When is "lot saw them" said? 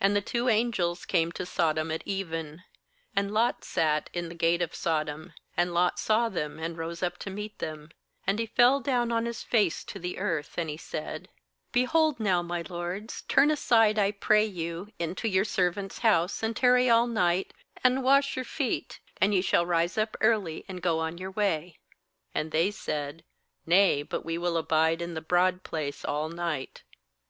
5.72-6.58